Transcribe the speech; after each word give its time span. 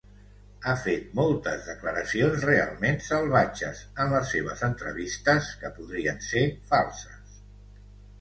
Ha 0.69 0.73
fet 0.83 1.09
moltes 1.17 1.65
declaracions 1.71 2.45
realment 2.49 2.97
salvatges 3.07 3.81
en 4.05 4.09
les 4.15 4.31
seves 4.37 4.63
entrevistes 4.69 5.51
que 5.65 5.71
podrien 5.77 6.19
ser 6.29 6.43
falses. 6.73 7.37